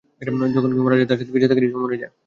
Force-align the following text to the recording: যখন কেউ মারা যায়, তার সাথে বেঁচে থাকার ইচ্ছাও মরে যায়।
যখন 0.55 0.69
কেউ 0.73 0.83
মারা 0.85 0.97
যায়, 0.99 1.07
তার 1.09 1.17
সাথে 1.19 1.33
বেঁচে 1.33 1.47
থাকার 1.49 1.65
ইচ্ছাও 1.65 1.81
মরে 1.83 2.01
যায়। 2.01 2.11